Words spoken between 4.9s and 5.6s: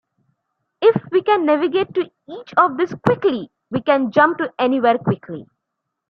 quickly.